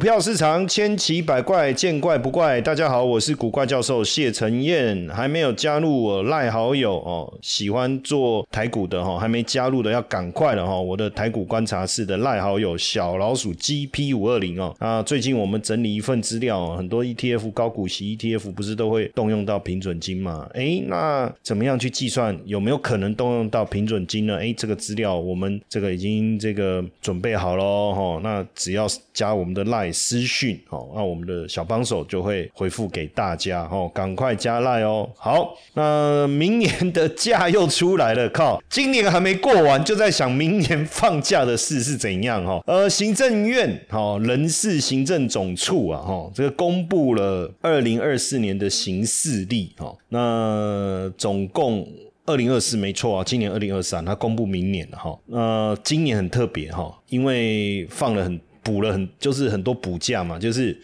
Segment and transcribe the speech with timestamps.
[0.00, 2.58] 股票市场千奇百怪，见怪不怪。
[2.58, 10.80] 大家好，我是古怪教授谢承彦，还没有加入我赖好友哦，喜欢做台股的哈，还没加入的要赶快了哈。
[10.80, 20.48] 我的台股观察室的赖好友小老鼠 GP 五二零哦，啊，最近我们整理一份资料，很多 ETF 高股息 ETF 不是都会动用到平准金嘛？
[20.54, 24.38] 哎，那怎么样去计算有没有可能动用到平准金呢？
[24.38, 29.89] 哎，这个资料我们这个已经这个准备好喽哈，那只要加我们的赖。
[29.92, 35.08] 私讯哦，那我们的小帮手就会回复给大家哦，赶快加赖哦。
[35.16, 42.62] 好，那明年的假又出来了，靠，今年还没过完，就在想明年放假的事是怎样哈。
[42.66, 51.86] 呃，行政院哈人事行政总处啊哈，这个公布了二零二四年的行事历哈，那总共
[52.26, 55.18] 二零二四没错啊，今年二零二三，他公布明年了哈。
[55.26, 58.40] 那今年很特别哈，因为放了很。
[58.70, 60.80] 补了很就是很多补假嘛，就是。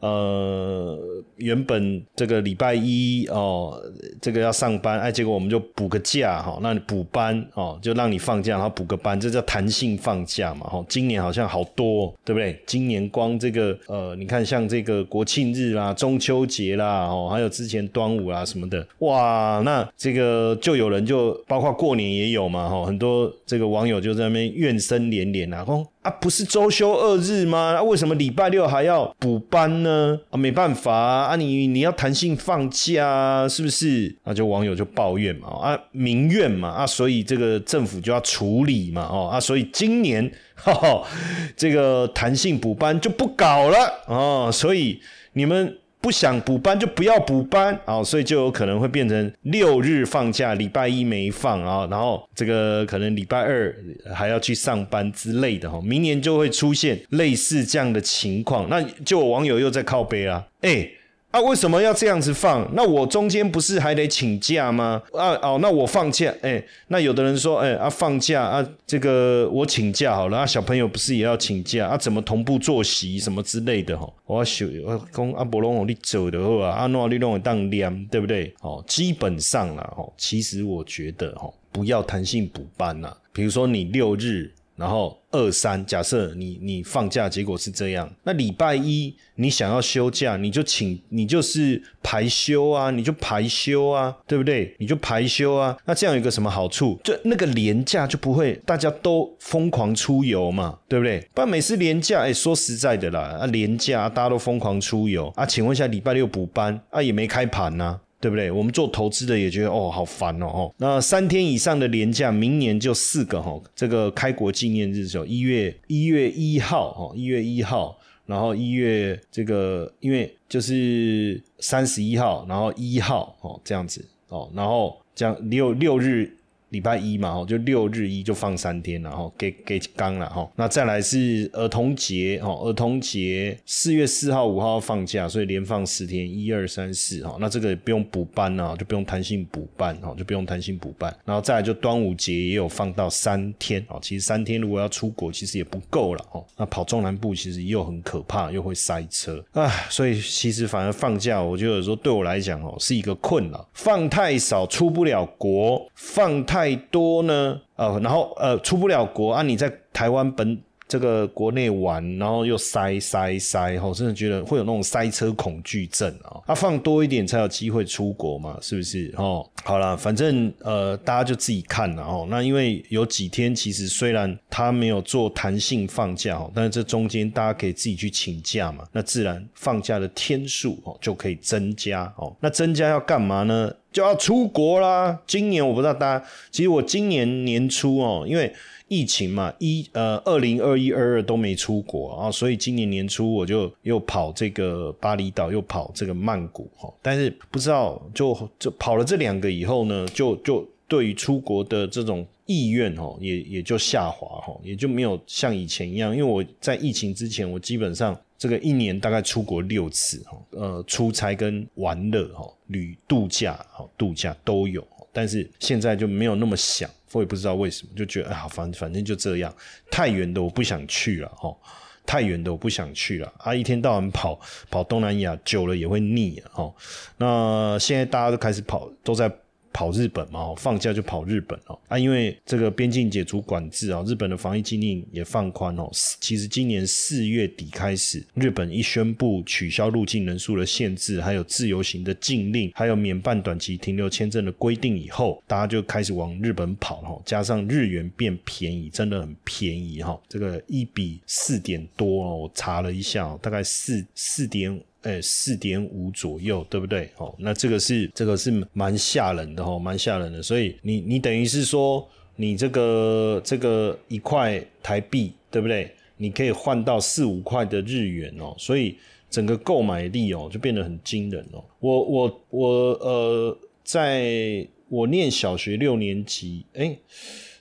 [0.00, 0.98] 呃，
[1.36, 3.80] 原本这个礼拜一哦，
[4.20, 10.84] 这个要上班，哎，结果我们就补个假哈，那你补班哦，就让你放假，然后补个班，这叫弹性放假嘛，哈。
[10.90, 12.60] 今年好像好多，对不对？
[12.66, 25.64] 今年光这个呃，你看像这个国庆日啦、中秋节啦，哦，还有之前端午啦什么的，哇，那这个就有人就包括过年也有嘛，哈，很多这个网友就在那边怨声连连啊，
[26.04, 27.72] 啊，不是周休二日吗？
[27.74, 30.20] 那为什么礼拜六还要补班呢？
[30.28, 34.14] 啊，没办法啊，你你要弹性放假，是不是？
[34.24, 41.02] 那就网友就抱怨嘛，啊，民怨嘛，啊，所以这个政府就要处理嘛，哦，啊，所以今年哈，
[41.56, 45.00] 这个弹性补班就不搞了哦，所以
[45.32, 45.78] 你们。
[46.04, 53.74] 不想补班就不要补班啊，所以就有可能会变成六日放假，礼拜一没放啊，然后这个可能礼拜二
[54.14, 60.86] 还要去上班之类的哈，明年就会出现类似这样的情况，那就网友又在靠背啊，哎。
[61.34, 62.64] 啊，为什么要这样子放？
[62.76, 65.02] 那我中间不是还得请假吗？
[65.12, 71.96] 啊哦，那我放假，哎，那有的人说，哎啊放假啊，这个我请假好了，啊小朋友不是也要请假啊？
[71.96, 74.08] 怎么同步作息什么之类的哈？
[74.26, 78.54] 我要修，我讲阿伯龙，你走的话，阿诺你弄当凉，对不对？
[78.60, 84.52] 哦，基本上啦，哦，其实我觉得哦，不要弹性补班啦，比如说你六日。
[84.76, 94.74] 然后二三，假设你你放假，结果是这样，那礼拜一你想要休假，你就请你就是排休啊，你就排休啊，对不对？
[94.78, 96.98] 你就排休啊，那这样有一个什么好处？
[97.04, 101.20] 就那个廉价就不会大家都疯狂出游嘛，对不对？
[101.34, 108.00] 不然每次廉价，哎，说实在的啦，啊廉价大家都疯狂出游啊，请问一下礼拜六补班啊也没开盘呐。
[108.24, 108.50] 对不对？
[108.50, 113.60] 我们做投资的也觉得哦，好烦哦，那三天以上的连假，明年就四个哈。
[113.76, 126.34] 这个开国纪念日时候，一月一月一号哈，一月一号，然后一月这个，因为就是三十一号，然后一号哦，这样子哦，然后这样六六日。
[126.74, 130.50] 礼拜一嘛，哈，就六日一就放三天，然后给给刚了，哈。
[130.56, 137.36] 那再来是儿童节，哈，儿童节四月四号、五号放假，所以连放十天，一二三四，哈。
[137.38, 141.16] 那这个也不用补班啊，就不用弹性补班，哈，就不用弹性补班。
[141.24, 146.44] 然后再来就端午节也有放到三天，哦，其实三天如果要出国，其实也不够了，哦。
[146.56, 153.68] 那跑中南部其实又很可怕，又会塞车，啊，所以其实反而放假，我觉得说对我来讲，哦，是一个困扰。
[153.74, 156.63] 放太少出不了国，放太。
[156.64, 159.42] 太多呢，呃，然后呃，出不了国啊！
[159.42, 160.58] 你在台湾本
[160.88, 166.40] 这个国内玩，然后又塞塞塞，哈，真的觉得会有那种塞车恐惧症啊！
[166.46, 169.12] 啊，放多一点才有机会出国嘛，是不是？
[169.18, 172.26] 哦，好了，反正呃，大家就自己看了哦。
[172.30, 182.34] 那因为有几天，其实虽然他没有做弹性放假，但是这中间大家可以自己去请假嘛，那自然放假的天数哦就可以增加哦。
[182.40, 183.70] 那增加要干嘛呢？
[183.94, 185.16] 就要出国啦！
[185.24, 188.52] 今年我不知道大家，其实我今年年初哦，因为
[188.88, 196.92] 疫情嘛，一呃二零二一二二都没出国啊，所以今年年初我就又跑这个巴厘岛，又跑这个曼谷哈。
[197.00, 206.10] 但是不知道就就跑了这两个以后呢，就就对于出国的这种意愿哦，也也就下滑哈，也就没有像以前一样。
[206.10, 208.20] 因为我在疫情之前，我基本上。
[208.44, 219.50] 这个一年大概出国六次哈，呃，出差跟玩乐哈，旅度假哈，度假都有，但是现在就没有那么想，我也不知道为什么，就觉得啊，反反正就这样，
[219.90, 221.56] 太远的我不想去了哈，
[222.04, 224.38] 太远的我不想去了啊，一天到晚跑
[224.70, 226.74] 跑东南亚久了也会腻啊哈，
[227.16, 229.34] 那现在大家都开始跑，都在
[229.74, 235.90] 跑日本嘛，放假就跑日本哦啊，因为这个边境解除管制啊，日本的防疫禁令也放宽哦。
[236.20, 247.20] 其实今年四月底开始，日本一宣布取消入境人数的限制，还有自由行的禁令，还有免办短期停留签证的规定以后，大家就开始往日本跑哈。
[247.26, 250.16] 加上日元变便宜，真的很便宜哈。
[250.28, 254.80] 这个一比四点多哦，我查了一下，大概四四点。
[255.04, 257.10] 哎，四点五左右，对不对？
[257.18, 260.42] 哦，那这个是这个是蛮吓人的哦，蛮吓人的。
[260.42, 265.94] 所以你你等于是说，你这个这个一块台币，对不对？
[266.16, 268.96] 你可以换到四五块的日元哦，所以
[269.28, 271.62] 整个购买力哦就变得很惊人哦。
[271.80, 272.68] 我我我
[273.00, 276.96] 呃，在我念小学六年级，哎，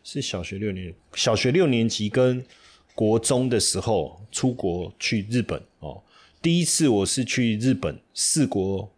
[0.04, 2.42] 是小学六年，小学六年级跟
[2.96, 6.02] 国中的时候出国去日本哦。
[6.44, 8.92] 第一次我是去日本四国，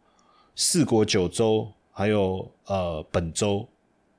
[0.56, 3.68] 四国九州，还有呃本州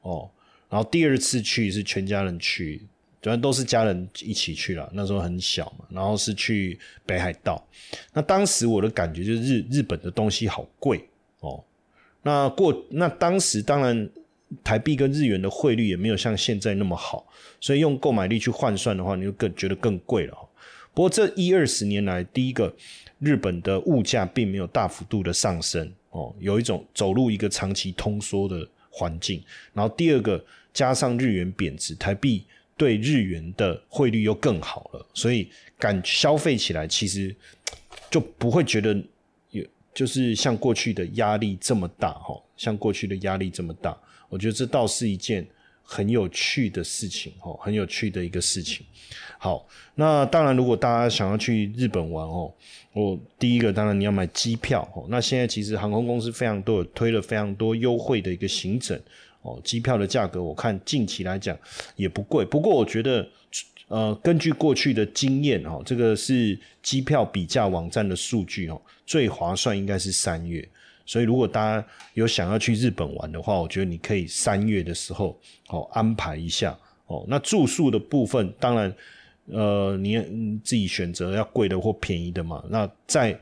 [0.03, 0.31] 哦，
[0.71, 2.87] 然后第二次去是全家人去，
[3.21, 7.61] 主要都是家人一起去了，那时候很小嘛，然后是去北海道。
[8.13, 11.05] 那当时我的感觉就是日日本的东西好贵
[11.41, 11.65] 哦。
[12.23, 14.09] 那过那当时当然
[14.63, 17.27] 台币跟日元的汇率也没有像现在那么好，
[17.61, 20.46] 所以用购买力去换算的话，你就更觉得更贵了。
[20.97, 22.75] 不过这一二十年来，第一个。
[23.19, 29.43] 日本的物价并没有大幅度的上升哦，有一种走入一个长期通缩的环境。
[29.73, 30.45] 然后第二个，
[30.75, 32.45] 加上日元贬值，台币
[32.77, 35.49] 对日元的汇率又更好了，所以
[35.79, 37.35] 感消费起来其实
[38.11, 38.95] 就不会觉得
[39.49, 39.65] 有，
[39.95, 43.99] 就是像过去的压力这么大哈，像过去的压力这么大。
[44.29, 45.47] 我觉得这倒是一件
[45.89, 48.85] 很有趣的事情哦，很有趣的一个事情。
[49.39, 52.53] 好，那当然，如果大家想要去日本玩哦，
[52.93, 55.07] 我第一个当然你要买机票哦。
[55.09, 59.01] 那现在其实航空公司非常多，推了非常多优惠的一个行程
[59.43, 59.61] 哦。
[59.63, 61.57] 机票的价格我看近期来讲
[61.95, 63.29] 也不贵，不过我觉得
[63.89, 70.69] 呃，根据过去的经验哦，这个是机票比价网站的数据哦，最划算应该是三月。
[71.07, 76.77] 所以如果大家有想要去日本玩的话，我觉得你可以三月的时候哦安排一下
[77.07, 77.25] 哦。
[77.29, 78.95] 那住宿的部分当然。
[79.49, 80.19] 呃，你
[80.65, 82.65] 自己选择要贵的或便宜的嘛。
[82.69, 83.41] 那在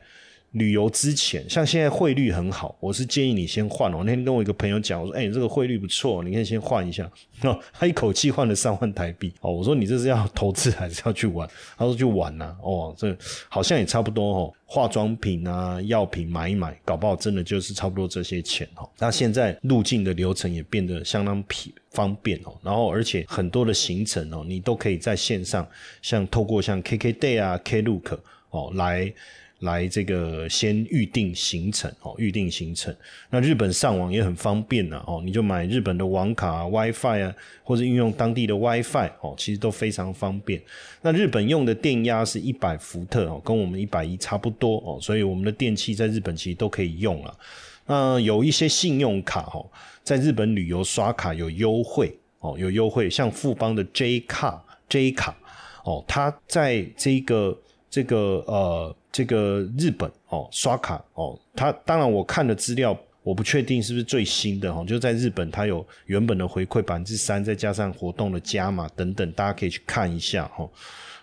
[0.55, 4.03] 旅游之前，像现在汇率很好，我是建议你先换哦。
[4.05, 7.09] 那天跟我一个朋友讲，我说：“哎，这个汇率不错，你可以先换一下。
[7.43, 9.51] ”哦，他一口气换了三万台币哦。
[9.51, 11.45] 我说：“你这是要投资还是要去玩？”
[11.77, 13.13] 他说：“去玩呐。”哦，这
[13.49, 14.53] 好像也差不多哦。
[14.65, 18.89] 化妆品啊，药品买一买，搞不好真的就是差不多这些钱哦。
[18.97, 22.57] 那现在入境的流程也变得相当便方便哦。
[22.63, 25.67] 然后而且很多的行程哦，你都可以在线上，
[26.01, 28.17] 像透过像 KKday 啊、Klook
[28.51, 29.13] 哦来。
[29.59, 32.93] 来这个先预定行程哦，预定行程。
[33.29, 40.61] 那日本上网也很方便呐哦，你就买日本的网卡、WiFi 啊，或者运用当地的 WiFi 哦，其实都非常方便。
[41.01, 47.37] 那日本用的电压是一百伏特哦，跟我们一百一差不多哦，所以我们的电器在日本其实都可以用了。
[47.87, 49.65] 那有一些信用卡哦，
[50.03, 55.33] 在日本旅游刷卡有优惠哦，有优惠，像富邦的 J 卡 J 卡
[55.85, 57.57] 哦，它在这个
[57.89, 58.95] 这个呃。
[59.15, 70.69] 这个日本哦，刷卡哦，它当然我看的资料，我不确定是不是最新的哦，就在日本它有原本的回馈百分之三，再加上活动的加码等等，大家可以去看一下哈。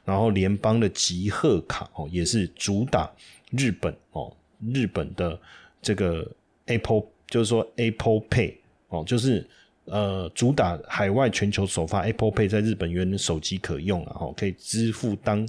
[0.07, 3.13] 然后联邦的集贺卡哦，也是主打
[3.51, 4.35] 日本哦，
[4.73, 5.39] 日本的
[5.83, 6.27] 这个
[6.65, 8.55] Apple，就是说 Apple Pay
[8.89, 9.47] 哦，就是
[9.85, 15.47] 呃主打海外全球首发 Apple Pay，在日本原手机可用啊，哦，可以支付当。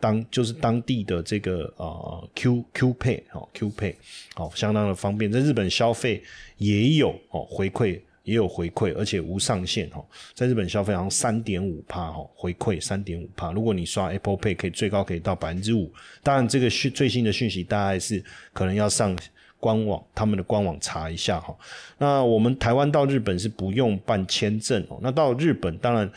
[0.00, 3.94] 当就是当地的这个呃 Q Q Pay 哦 Q Pay
[4.36, 6.22] 哦相当的方便，在日本消费
[6.58, 15.90] 也有哦回馈也有回馈，而且无上限哦，在日本消费好像三点五帕哦回馈三点五帕，如果你刷 Apple Pay 可以最高可以到百分之五，
[16.22, 18.22] 当然这个讯最新的讯息大概是
[18.52, 19.16] 可能要上
[19.58, 21.56] 官网他们的官网查一下哈。
[21.96, 26.10] 那我们台湾到日本是不用办签证哦，那到日本当然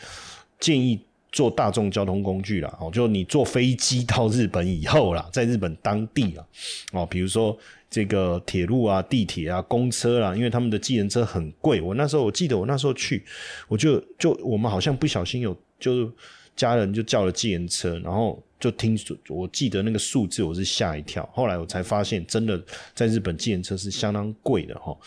[0.60, 1.00] 建议。
[1.30, 6.44] 坐大众交通工具啦，哦，就你坐飞机到日本以后啦，在日本当地啊，
[6.92, 7.56] 哦，比如说
[7.90, 11.80] 这个铁路啊、地铁啊、公车啦，因为他们的计程车很贵。
[11.80, 13.24] 我那时候我记得我那时候去，
[13.68, 16.10] 我就就我们好像不小心有就
[16.58, 18.38] 家人就叫了计程车，然后。
[18.60, 21.24] 就听说，我记得那个数字，我是吓一跳。
[21.32, 22.60] 后来我才发现，真的
[22.92, 24.98] 在日本，计程车是相当贵的哈。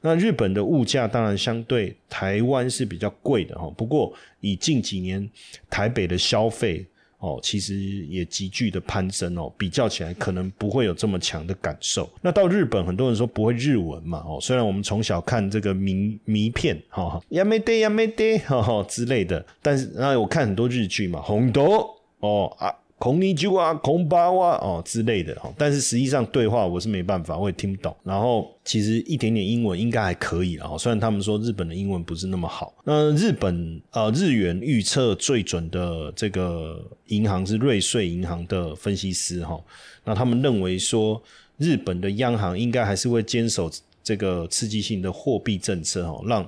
[0.00, 3.68] 那日本的物价当然相对台湾是比较贵的哈。
[3.76, 5.28] 不过以近几年
[5.68, 6.86] 台北的消费
[7.20, 12.08] 哦，其实也急剧的攀升哦，比较起来可能不会有这么强的感受。
[12.20, 22.74] 那到日本，很多人说不会日文嘛，哦，虽然我们从小看这个迷迷片，哈，亚美得亚美得，哈哈之类的，但是那我看很多日剧嘛，红豆哦啊。
[23.00, 27.96] 孔尼鸠啊，孔巴哇哦之类的哈，但是实际上对话我是没办法，我也听不懂。
[28.04, 32.74] 然后其实一点点英文应该还可以啊，虽然他们说日本的英文不是那么好。
[32.84, 39.58] 那日本呃日元预测最准的这个银行是瑞穗银行的分析师哈，
[40.04, 41.22] 那他们认为说
[41.56, 43.70] 日本的央行应该还是会坚守
[44.04, 46.46] 这个刺激性的货币政策哈，让。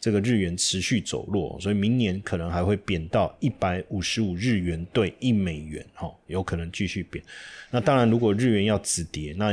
[0.00, 7.22] 这个日元持续走弱，所以明年可能还会贬到一百五十五日元兑一美元，哈，有可能继续贬。
[7.70, 9.52] 那当然，如果日元要止跌，那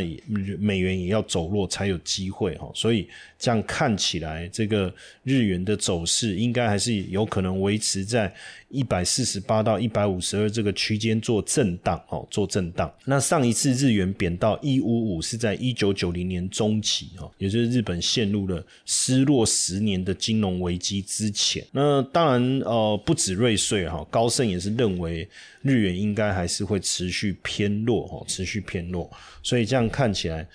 [0.58, 2.72] 美元也要走弱才有机会，哈。
[2.74, 8.34] 所以这样看起来，这个日元的走势应该还是有可能维持在。
[8.68, 12.94] 一百四十八到一百五十二这个区间做震荡哦，做震荡。
[13.06, 21.66] 那上一次日元贬到一五五是在一九九零年中期哦，也就是日本陷入了失落十年的金融危机之前。
[21.72, 25.28] 那当然呃，不止瑞穗哈，高盛也是认为
[25.62, 29.10] 日元应该还是会持续偏弱哈，持续偏弱。
[29.42, 30.46] 所以这样看起来，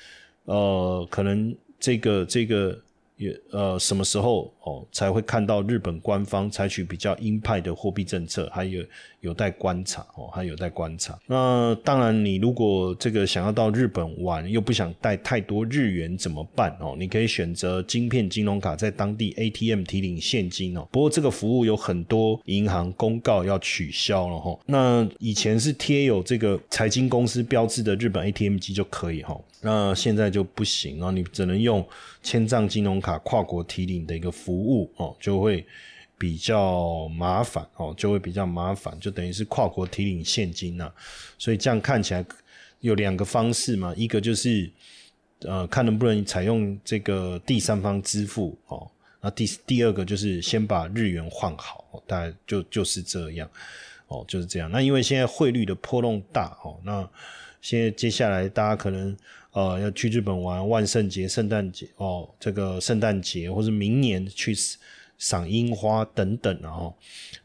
[0.45, 2.79] 呃，可能这个这个。
[3.21, 8.49] 也呃，什么时候哦才会看到日本官方采取比较鹰派的货币政策？
[8.51, 8.83] 还有
[9.21, 11.19] 有待观察哦，还有待观察。
[11.27, 16.97] 那当然，你如果这个想要到日本玩，又不想带太多日元怎么办哦？
[16.99, 20.89] 你可以选择晶片金融卡，在当地 ATM 提领现金哦。
[20.91, 24.59] 不过这个服务有很多银行公告要取消了哈。
[24.65, 29.39] 那以前是贴有这个财经公司标志的日本 ATM 机就可以哈。
[29.63, 31.87] 那现在就不行啊，你只能用
[32.23, 35.67] 千账金融卡跨国提领的一个服务哦，就会
[36.19, 40.93] 比较麻烦哦，就会比较麻烦，就等于是跨国提领现金呐。
[41.39, 42.25] 所以这样看起来
[42.81, 44.71] 有两个方式嘛，一个就是
[45.41, 48.91] 呃看能不能采用这个第三方支付哦，
[49.21, 53.49] 那第第二个就是先把日元换好，大概就就是这样
[54.09, 54.71] 哦，就是这样。
[54.71, 57.09] 那因为现在汇率的波动大哦，那
[57.61, 59.17] 现在接下来大家可能。
[59.53, 64.57] 呃，要去日本玩万圣节、圣诞节哦，这个圣诞节或者明年去
[65.19, 66.97] 赏樱花等等，然后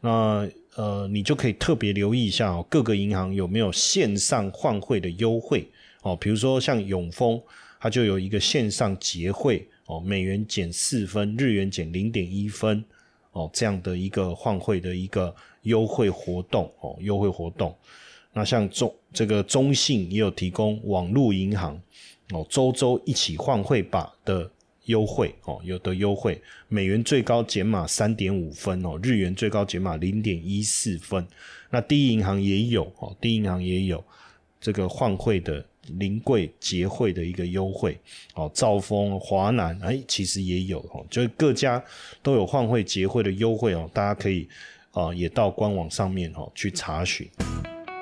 [0.01, 5.67] 那呃，你就可以特别留意一下哦，各个银行有没有线上换汇的优惠
[6.03, 7.41] 哦，比如说像永丰，
[7.79, 12.85] 它就有一个线上结汇哦，美元减四分，日元减零点一分
[13.31, 17.75] 哦，这样的一个换汇的一个优惠活动哦，优惠活动。
[18.37, 21.81] 那像中这个中信也有提供网络银行
[22.33, 24.51] 哦，周周一起换汇吧的
[24.85, 31.25] 优惠哦，有的优惠，美元最高减码三点五分哦，日元最高减码零点一四分。
[31.69, 34.03] 那第一银行也有哦，第一银行也有
[34.59, 35.65] 这个换汇的
[35.97, 37.97] 临柜结汇的一个优惠
[38.33, 41.81] 哦，兆丰、华南哎，其实也有哦，就是各家
[42.21, 44.45] 都有换汇结汇的优惠哦，大家可以
[44.91, 47.25] 啊也到官网上面哦去查询。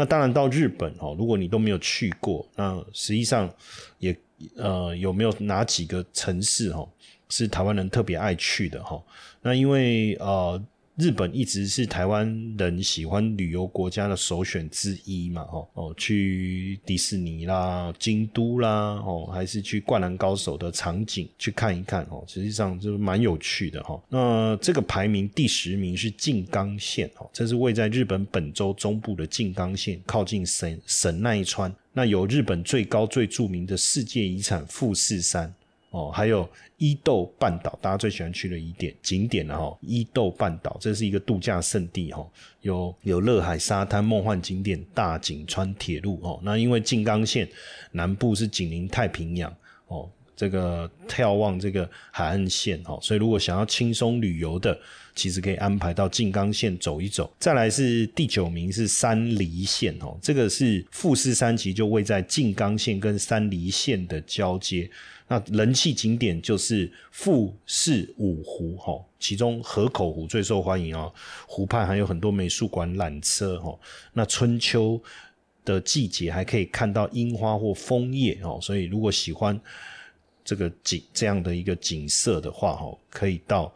[0.00, 3.52] 那当然到日本哦，如果你都没有去过，那实际上
[3.98, 4.16] 也
[4.56, 6.88] 呃有没有哪几个城市哈
[7.28, 8.98] 是台湾人特别爱去的哈？
[9.42, 10.58] 那因为呃。
[11.00, 23.98] 日本一直是台湾人喜欢旅游国家的首选之一嘛，哦哦，去迪士尼啦、京都啦，哦，还是去灌篮高手的场景去看一看哦，实际上就蛮有趣的哈。
[24.10, 31.74] 那这个排名第十名是静冈县哦，这是位在日本本州中部的静冈县，靠近神神奈川。
[31.92, 35.52] 那有日本最高最著名的世界遗产富士山。
[35.90, 39.76] 哦，还有伊豆半岛，大家最喜欢去的一点景点了哈。
[39.80, 42.24] 伊豆半岛这是一个度假胜地哈，
[42.60, 46.38] 有有乐海沙滩、梦幻景点、大井川铁路哦。
[46.44, 47.48] 那因为静冈县
[47.90, 49.52] 南部是紧邻太平洋
[49.88, 54.78] 哦，这个眺望这个海岸线哦，所以如果想要轻松旅游的，
[55.14, 57.32] 其实可以安排到静冈县走一走。
[57.38, 64.90] 再来是第九名是山梨县哦，这个是富士山其实就位在静冈县跟山梨县的交接。
[65.28, 71.12] 那人气景点就是富士五湖哈，其中河口湖最受欢迎哦。
[71.46, 73.78] 湖畔还有很多美术馆、缆车哈。
[74.12, 75.00] 那春秋
[75.64, 79.58] 的季节还可以看到樱花或枫叶哦，所以如果喜欢
[80.44, 83.72] 这个景这样的一个景色的话，哈，可以到。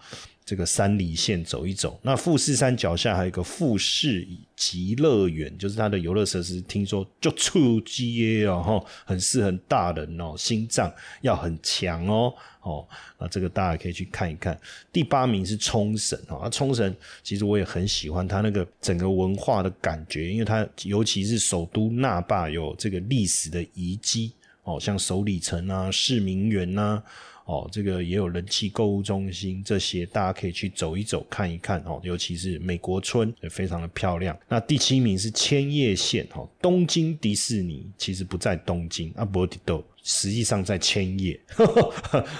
[0.46, 12.86] 这个山梨县走一走，那富士山脚下还有一个富士极乐园，就是它的游乐设施，听说就出街哦，吼，很适合大人哦，心脏要很强哦，哦，
[13.18, 14.58] 那这个大家可以去看一看。
[14.92, 24.32] 第八名是冲绳啊，冲绳其实我也很喜欢它那个整个文化的感觉，因为它尤其是首都那霸有这个历史的遗迹
[24.64, 27.02] 哦，像首里城啊、市民园呐。
[27.44, 32.00] 哦，这个也有人气购物中心，这些大家可以去走一走、看一看哦。
[32.02, 34.36] 尤其是美国村也非常的漂亮。
[34.48, 41.38] 那第七名是千叶县，哈，东京迪士尼其实不在东京啊，不迪豆实际上在千叶，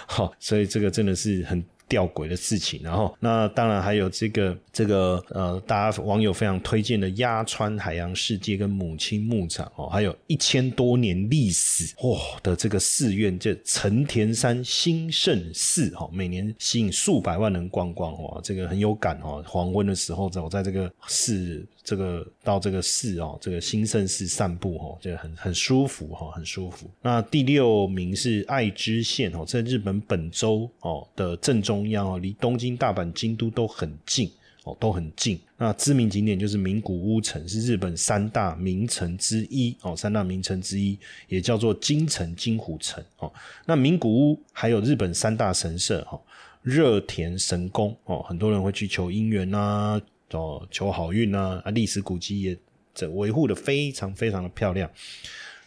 [0.06, 1.64] 好， 所以这个真的是很。
[1.88, 19.42] 吊诡的事情，然后那当然还有这个这个呃，大家网友非常推荐的鸭川海洋世界跟母亲牧场哦，还有一千多年历史哇的这个寺院，这成田山兴盛寺哦，每年吸引数百万人逛逛哦，这个很有感哦。
[19.46, 21.64] 黄昏的时候走在这个寺。
[21.84, 26.90] 这个到这个寺哦，这个新盛寺散步哦，这个很很舒服哈，很舒服。
[27.02, 34.30] 那第六名是爱知县哦，在日本本州哦的正中央哦，离东京、大阪、京都都很近
[34.64, 35.38] 哦，都很近。
[35.58, 40.98] 那知名景点就是名古屋城，是日本三大名城之一哦，三大名城之一
[41.28, 43.30] 也叫做京城金虎城哦。
[43.66, 46.18] 那名古屋还有日本三大神社哈，
[46.62, 50.00] 热田神宫哦，很多人会去求姻缘呐。
[50.36, 51.60] 哦，求好运呐！
[51.64, 52.56] 啊，历史古迹也
[52.94, 54.90] 这维护的非常非常的漂亮。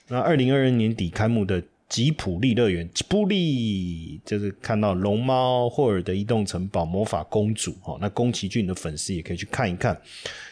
[0.07, 7.97] 那二零二二年底开幕的吉普利乐园，吉普利就是看到龙猫霍尔的移动城堡魔法公主哦。
[8.01, 9.99] 那宫崎骏的粉丝也可以去看一看。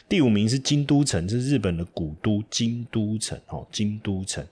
[0.07, 4.45] 第五名是京都城，是日本的古都京都城哦，京都城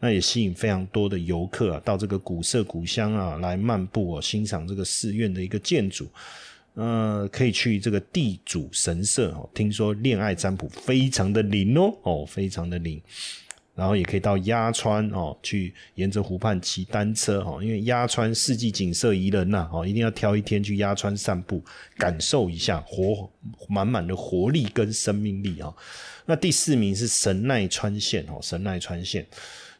[0.00, 6.06] 那也吸引非常多的游客啊，到这个古色古香啊来漫步哦，欣赏这个寺院的一个建筑。
[6.76, 13.00] 呃，可以去这个地主神社哦，听说恋爱占卜非常的灵哦，哦，非常的灵。
[13.74, 21.62] 然后也可以到鸭川哦，去沿着湖畔骑单车哦，因为鸭川四季景色宜人呐，哦，一定要挑一天去鸭川散步，
[21.98, 23.30] 感受一下活
[23.68, 25.70] 满满的活力跟生命力啊。
[26.24, 29.26] 那第四名是神奈川县哦，神奈川县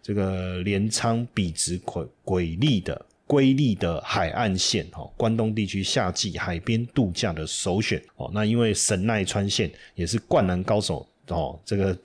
[0.02, 3.04] 这个镰仓笔直鬼诡丽的。
[3.26, 8.30] 瑰丽的海岸线，哈，关东地区夏季海边度假的首选哦。
[8.32, 11.96] 那因为神奈川县也是灌篮高手哦，这个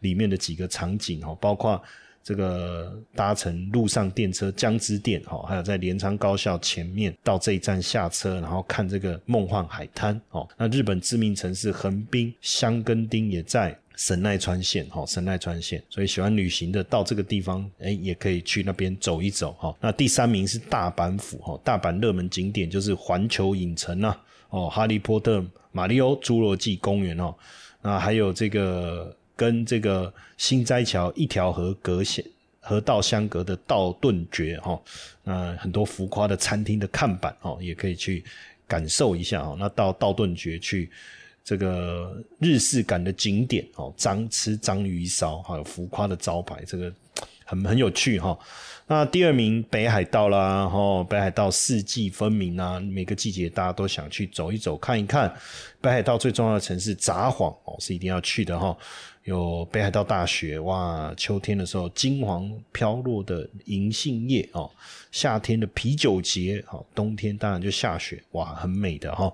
[0.00, 1.80] 里面的几个场景哦，包括
[2.24, 10.48] 这个搭乘陆上电车江之电哈，还有在镰仓高校前面到这一站下车，然后看这个梦幻海滩哦。
[10.56, 13.78] 那日本知名城市横滨、箱根町也在。
[13.96, 19.72] 神奈川县，哈，神奈川县，所以喜欢旅行的到这个地方，哎，也可以去那边走一走，哈。
[19.80, 24.16] 那第三名是大阪府，哈，大阪热门景点就是环球影城呐，
[24.50, 27.32] 哦，哈利波特、马里奥、侏罗纪公园哦，
[27.82, 32.24] 那还有这个跟这个新斋桥一条河隔线
[32.60, 34.82] 河道相隔的道顿崛，哈，
[35.22, 38.24] 那很多浮夸的餐厅的看板，哦，也可以去
[38.66, 40.90] 感受一下，哦，那到道顿崛去。
[41.44, 46.92] 这个日式感的景点哦，章吃章鱼烧，还有浮夸的招牌，这个
[47.44, 48.36] 很很有趣哈。
[48.86, 55.34] 那第二名北海道啦，哈，北海道四季分明啊，每个季节大家都想去走一走看一看。
[55.80, 58.76] 北海道最重要的城市札幌哦，是一定要去的哈。
[59.24, 64.70] 有北海道大学哇，秋天的时候金黄飘落的银杏叶哦，
[65.10, 69.32] 夏天的啤酒节哦，冬天当然就下雪哇，很美的哈。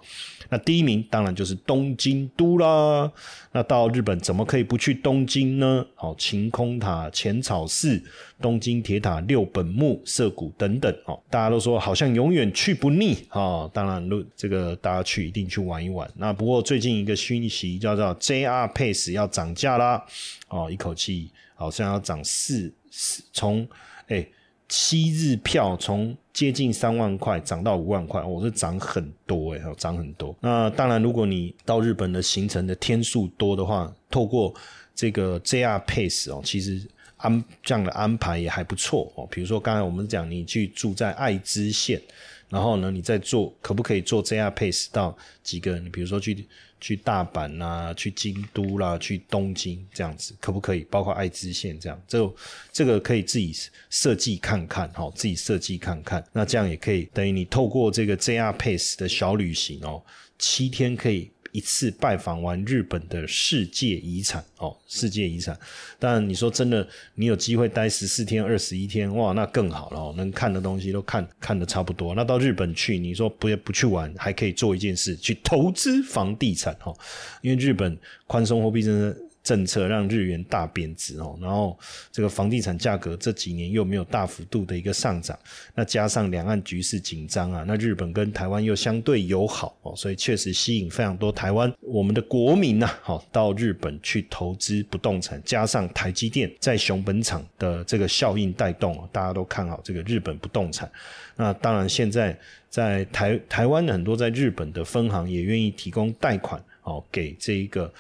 [0.49, 3.11] 那第一名当然就是东京都啦。
[3.51, 5.85] 那到日本怎么可以不去东京呢？
[5.97, 8.01] 好，晴空塔、浅草寺、
[8.40, 13.68] 东京铁塔、六本木、涩谷等等哦，大家都说好像永远去不腻啊。
[13.72, 16.11] 当然，这个大家去一定去玩一玩。
[16.16, 20.05] 那不过最近一个讯息叫做 JR Pace 要涨价啦，
[20.48, 23.66] 哦，一口气好像要涨四四，从
[24.09, 24.26] 哎
[24.68, 30.35] 七日票从接近三万块涨到五万块，我是涨很多哎，涨很多。
[30.40, 34.55] 那当然，如果你到日本的行程的天数多的话，透过
[34.94, 36.81] 这个 JR Pace 哦，其实
[37.20, 39.26] 安这样的安排也还不错哦。
[39.30, 42.00] 比如说刚才我们讲，你去住在爱知县。
[42.48, 45.78] 然后呢，你再坐可不可以坐 JR Pace 到几个？
[45.78, 46.44] 你比如说去
[46.80, 50.80] 去大阪啦，去京都啦，去东京这样子，可不可以？
[50.90, 52.35] 包括爱知县这样，这
[52.72, 53.54] 这个可以自己
[53.88, 56.24] 设计看看，哈，自己设计看看。
[56.33, 60.02] 那这样也可以等于你透过这个 JR Pace 的小旅行哦，
[60.37, 65.59] 七天可以一次拜访完日本的世界遗产哦，世界遗产。
[65.99, 72.15] 但，你说真的，你有机会待十四天、二十一天，哇，那更好了，能看的东西都看看的差不多。
[72.15, 76.97] 那到日本去，你说不不去玩，还可以做一件事，去投资房地产哦，
[77.43, 79.21] 因为日本宽松货币政策。
[79.42, 81.79] 政策让日元大贬值哦，然后
[82.12, 85.38] 这个房地产价格这几年又没有大幅度的一个上涨，
[85.74, 100.90] 那加上两岸局势紧张啊，那日本跟台湾又相对友好哦，所以确实吸引非常多台湾我们的国民呐，好到日本去投资不动产，加上台积电在熊本厂的这个效应带动，大家都看好这个日本不动产。
[101.37, 107.90] 那当然现在在台台湾很多在日本的分行也愿意提供贷款哦，给这一个。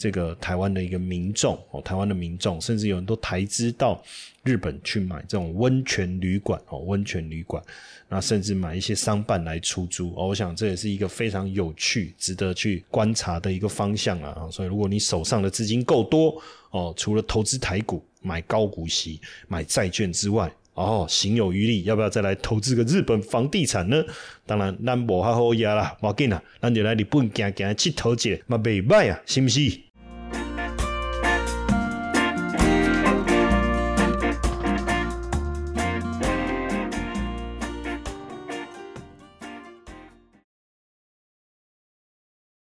[0.00, 4.02] 这个台湾的一个民众哦，台湾的民众，甚至有很多台资到
[4.44, 7.62] 日本去买这种温泉旅馆哦，温泉旅馆，
[8.08, 10.28] 那甚至买一些商办来出租哦。
[10.28, 14.48] 我想这也是一个非常有趣、值得去观察的一个方向啊。
[14.50, 24.02] 所以，如果你手上的资金够多哦，除了投资台股、买高股息、买债券之外，哦，行有余力，要不要再来投资个日本房地产呢？
[24.46, 29.78] 当然，咱无好好压啦，无紧啦，咱就来日本行行佚佗者，嘛袂歹啊，是不是？